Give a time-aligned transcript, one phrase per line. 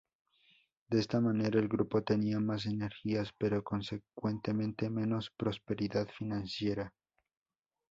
[0.89, 6.91] De esta manera el grupo tenía más energías, pero, consecuentemente, menos prosperidad financiera.